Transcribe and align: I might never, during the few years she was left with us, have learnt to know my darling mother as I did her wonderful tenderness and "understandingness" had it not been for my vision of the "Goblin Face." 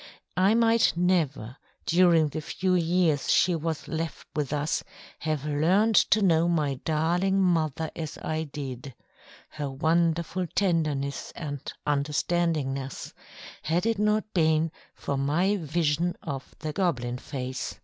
I 0.37 0.55
might 0.55 0.93
never, 0.95 1.57
during 1.85 2.29
the 2.29 2.41
few 2.41 2.73
years 2.73 3.29
she 3.29 3.53
was 3.53 3.87
left 3.87 4.25
with 4.35 4.51
us, 4.51 4.83
have 5.19 5.45
learnt 5.45 5.95
to 6.09 6.23
know 6.23 6.47
my 6.47 6.79
darling 6.83 7.39
mother 7.39 7.91
as 7.95 8.17
I 8.17 8.45
did 8.45 8.95
her 9.49 9.69
wonderful 9.69 10.47
tenderness 10.55 11.31
and 11.35 11.71
"understandingness" 11.85 13.13
had 13.61 13.85
it 13.85 13.99
not 13.99 14.23
been 14.33 14.71
for 14.95 15.17
my 15.19 15.57
vision 15.57 16.15
of 16.23 16.55
the 16.57 16.73
"Goblin 16.73 17.19
Face." 17.19 17.75